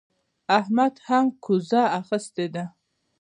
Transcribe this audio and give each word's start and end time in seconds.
احمد 0.59 0.93
هم 1.07 1.25
کوزه 1.45 1.81
اخيستې 1.99 2.45
ده. 2.53 2.65